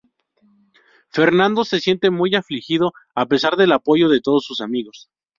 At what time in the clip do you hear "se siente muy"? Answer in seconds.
1.63-2.33